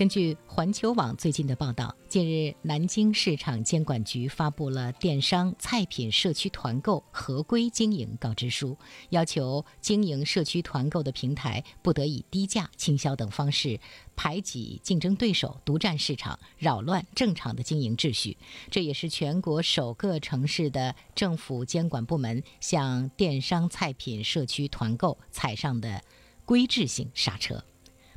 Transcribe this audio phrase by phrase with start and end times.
[0.00, 8.74] 根据环球网最近的报道，近日南京市场监管局发布了电商菜品社区团购合规经营告知书，
[9.10, 13.78] 要求经营社区团购的平台不得以低价倾销等方式
[14.16, 18.38] 排挤竞争对手、独占市场、扰乱正常的经营秩序。
[18.70, 26.02] 这也是全国首个城市的政府监管部门向电商菜品社区团购踩上的
[26.46, 27.62] 规制性刹车。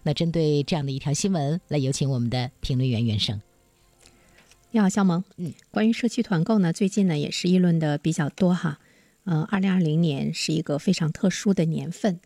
[0.03, 3.41] 那针对这样的一条新闻，来有请我们的评论员袁生。
[4.71, 5.23] 你好，肖萌。
[5.38, 8.80] 嗯，关于社区团购呢，最近呢也是议论的比较多哈。
[9.23, 12.20] 呃，二零二零年是一个非常特殊的年份，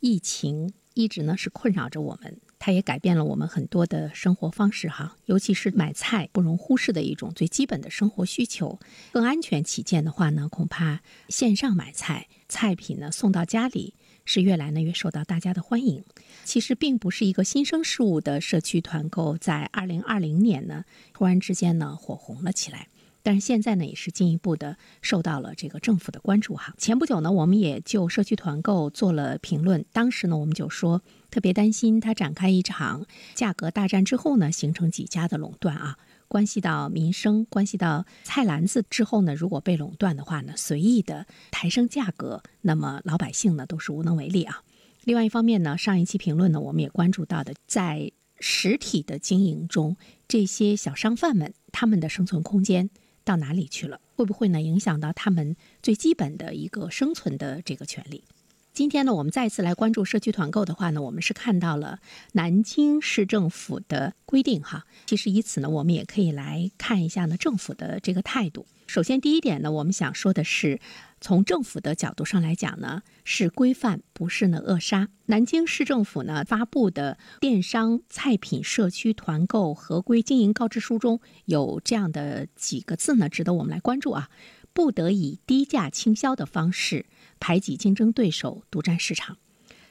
[0.00, 5.16] 疫情一直呢是困扰着我们，它也改变了我们很多的生活方式哈。
[5.26, 8.80] 尤其是买菜不容忽视的一种最基本的生活需求。
[9.12, 13.94] 更安全起见的话呢，恐怕线上买菜，菜品呢送到家里。
[14.24, 16.04] 是越来呢越受到大家的欢迎。
[16.44, 22.86] 其实并不是一个新生事物的社区团购，在二零二零年呢突然之间呢火红了起来。
[23.24, 26.72] 但是现在呢也是进一步的受到了这个政府的关注哈。
[26.78, 35.98] 前不久呢我们也就社区团购做了评论，当时呢我们就说特别担心它展开一场价格大战之后呢形成几家的垄断啊。
[36.32, 44.62] 关系到民生，关系到菜篮子之后呢，如果被垄断的话呢，随意的抬升价格，那么老百姓呢都是无能为力啊。
[45.04, 48.10] 另外一方面呢，上一期评论呢，我们也关注到的，在
[48.40, 52.88] 实体的经营中，这些小商贩们他们的生存空间
[53.24, 54.00] 到哪里去了？
[54.16, 58.24] 会不会呢影响到他们最基本的一个生存的这个权利？
[58.72, 61.98] 今天呢，我们再次来关注社区团购的话呢，我们是看到了
[62.32, 64.86] 南京市政府的规定哈。
[65.04, 68.64] 其实以此呢，我们也可以来看一下呢政府的这个态度。
[68.86, 70.80] 首先第一点呢，我们想说的是，
[71.20, 75.10] 从政府的角度上来讲呢，是规范，不是呢扼杀。
[75.26, 84.30] 南京市政府呢发布的电商菜品社区团购合规经营告知书中有这样的几个字呢，值得我们来关注啊。
[84.72, 87.06] 不得以低价倾销的方式
[87.38, 89.38] 排挤竞争对手、独占市场。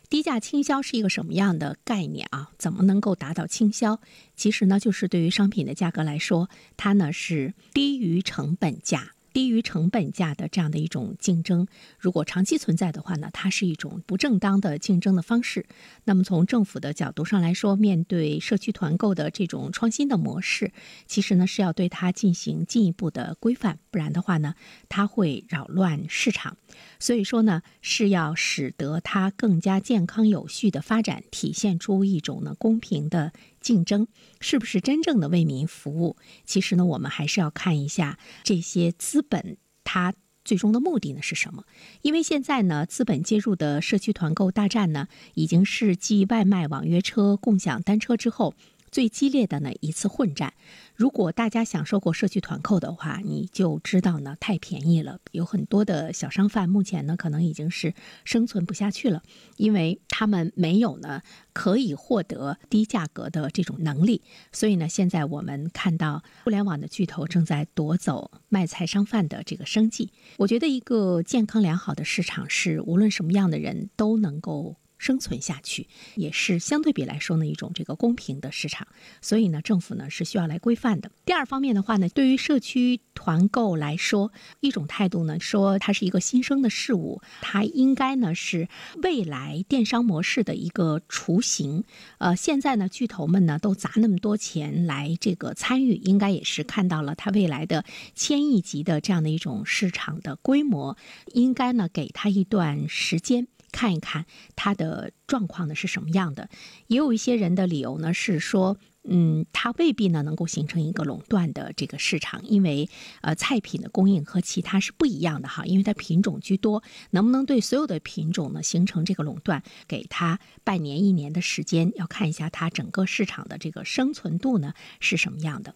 [0.10, 2.52] 低价倾销是一个什么样的概念啊？
[2.58, 4.02] 怎么能够达到倾销？
[4.36, 9.14] 其实呢，就是对于商品的价格来说，它呢是低于成本价。
[9.34, 15.66] 低于成本价的这样的一种竞争，如果长期存在的话呢，它是一种不正当的竞争的方式。
[16.04, 20.72] 那么从政府的角度上来说，面对社区团购的这种创新的模式，
[21.06, 24.56] 其实呢是要对它进行进一步的规范，不然的话呢，
[24.90, 26.58] 它会扰乱市场。
[27.00, 33.32] 所以说呢，是要使得它更加健康有序的发展，体现出一种呢公平的。
[33.62, 34.08] 竞争
[34.42, 36.18] 是不是真正的为民服务？
[36.44, 40.14] 其实呢，我们还是要看一下这些资本它
[40.44, 41.64] 最终的目的呢是什么？
[42.02, 48.54] 因为现在呢，资本介入的社区团购大战呢，已经是继外卖、网约车、共享单车之后。
[48.92, 50.54] 最激烈的呢一次混战，
[50.96, 57.94] 如果大家享受过社区团购的话，你就知道呢太便宜了，有很多的小商贩目前呢可能已经是
[58.26, 59.24] 生存不下去了，
[59.56, 61.22] 因为他们没有呢
[61.54, 64.22] 可以获得低价格的这种能力，
[64.52, 70.12] 所以呢现在我们看到互联网的巨头正在夺走卖菜商贩的这个生计。
[70.38, 74.76] 我觉得一个健康良好的市场是无论什么样的人都能够。
[75.02, 78.88] 生存下去也是相对比来说呢一种这个公平的市场，
[79.20, 81.10] 所以呢政府呢是需要来规范的。
[81.26, 88.70] 第二方面的话呢，对于社区团购来说，一种态度呢说它是一个新生的事物，它应该呢是
[89.02, 91.84] 未来电商模式的一个雏形。
[92.20, 100.96] 呃，现在呢巨头们呢都砸那么多钱来这个参与，应该也是看到了它未来的千亿级的这样的一种市场的规模，
[101.34, 103.48] 应该呢给它一段时间。
[103.72, 106.50] 看一看他的状况呢是什么样的，
[106.88, 112.88] 也有一些人的理由呢是说，嗯，它未必呢能够形成一个垄断的这个市场，因为
[113.22, 125.74] 呃菜品的供应和其他是不一样的哈，因为它品种居多，能不能对所有的品种呢形成这个垄断，给它半年一年的时间，要看一下它整个市场的这个生存度呢是什么样的。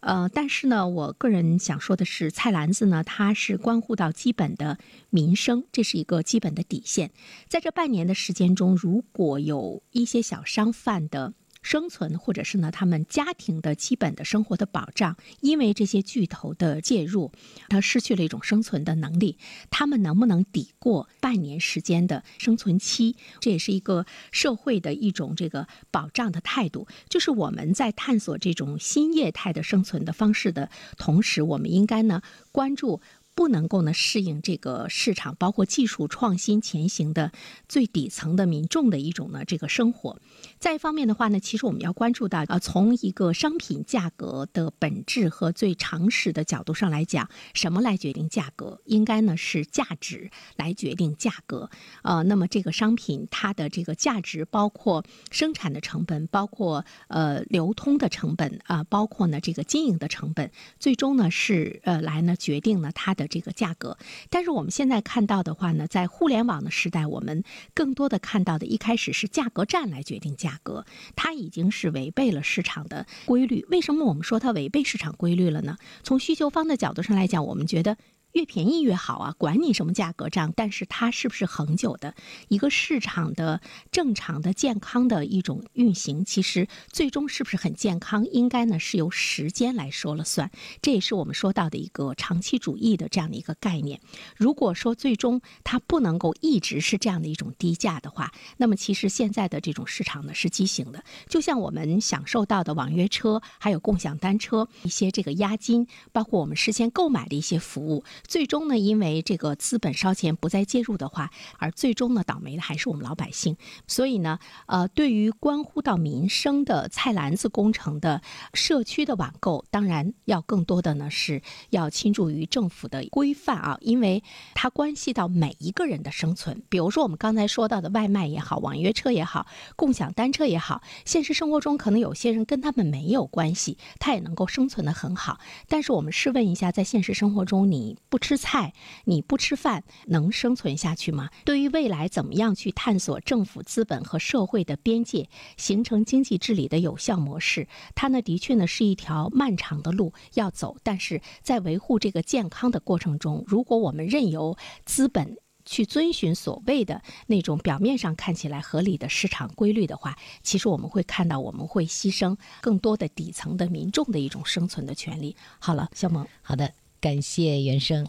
[0.00, 4.78] 呃，但是呢，我个人想说的是，菜篮子呢，它是关乎到基本的
[5.10, 7.10] 民生，这是一个基本的底线。
[7.48, 17.32] 在这半年的时间中，如果有一些小商贩的生存，或者是呢他们家庭的基本的生活的保障，因为这些巨头的介入，
[17.68, 19.38] 他失去了一种生存的能力。
[19.70, 23.16] 他们能不能抵过半年时间的生存期？
[23.40, 26.86] 这也是一个社会的一种这个保障的态度。
[27.08, 32.22] 就是我们在探索这种新业态的生存的方式的同时，我们应该呢
[32.52, 33.00] 关注。
[33.38, 37.30] 不能够呢适应这个市场，包括技术创新前行的
[37.68, 40.18] 最底层的民众的一种呢这个生活。
[40.58, 48.80] 再一方面的话呢，其实我们要关注到，呃，从一个商品价格的本质和最常识的角度上来讲，什么来决定价格？
[48.86, 51.70] 应该呢是价值来决定价格。
[52.02, 60.50] 呃，那么这个商品它的这个价值，包括生产的成本，包括呃流通的成本啊，包括呢这个经营的成本，
[60.80, 63.27] 最终呢是呃来呢决定呢它的。
[63.28, 63.96] 这个价格，
[64.30, 67.44] 但是我们现在看到的话呢，在互联网的时代，我们
[67.74, 70.84] 更多的看到的，一开始是价格战来决定价格，
[71.14, 73.64] 它已经是违背了市场的规律。
[73.68, 75.76] 为什么我们说它违背市场规律了呢？
[76.02, 77.96] 从需求方的角度上来讲，我们觉得。
[78.38, 79.34] 越便宜越好啊！
[79.36, 82.14] 管你什么价格战，但是它是不是恒久的
[82.46, 86.24] 一个市场的正常的健康的一种运行？
[86.24, 90.52] 其实最终是不是很健康，应该呢是由时间来说了算。
[90.80, 94.00] 这也是我们说到的一个长期主义的这样的一个概念。
[94.36, 101.02] 如果说最终它不能够一直是这样的一种低价的话，那么其实现在的这种市场呢是畸形的。
[101.28, 108.04] 就像我们享受到的网约车，还有共享单车一些这个押金，包括我们事先购买的一些服务。
[108.28, 113.56] 最终呢，因为这个资本烧钱不再介入的话，而最终呢，倒霉的还是我们老百姓。
[113.86, 118.20] 所以呢，呃，对于关乎到民生的菜篮子工程的
[118.52, 121.40] 社区的网购，当然要更多的呢是
[121.70, 124.22] 要倾注于政府的规范啊，因为
[124.54, 126.62] 它关系到每一个人的生存。
[126.68, 135.38] 比如说我们刚才说到的外卖也好，网约车也好，共享单车也好，现实生活中可能有些人跟他们没有关系，他也能够生存的很好。
[135.66, 138.72] 但是我们试问一下，在现实生活中，你不吃菜，
[139.04, 141.28] 你不吃饭能生存下去吗？
[141.44, 150.76] 对于未来怎么样去探索政府、资本和社会的边界，形成经济治理的有效模式，它呢的确呢是一条漫长的路要走。
[150.82, 154.56] 但是在维护这个健康的过程中，如果我们任由
[154.86, 165.36] 资本去遵循所谓的那种表面上看起来合理的市场规律的话，其实我们会看到我们会牺牲更多的底层的民众的一种生存的权利。
[165.58, 166.72] 好了，小萌，好的。
[167.00, 168.06] 感谢原生。